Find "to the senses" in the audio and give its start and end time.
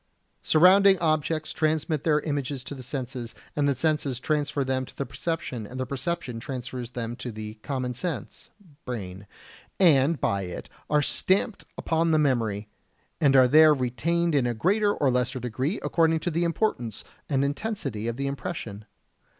2.63-3.35